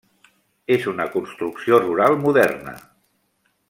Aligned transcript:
És 0.75 0.87
una 0.93 1.05
construcció 1.17 1.81
rural 1.85 2.19
moderna. 2.27 2.79